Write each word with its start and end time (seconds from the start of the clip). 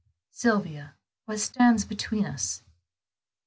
"Sylvia, 0.31 0.95
what 1.25 1.39
stands 1.39 1.85
between 1.85 2.25
us?" 2.25 2.63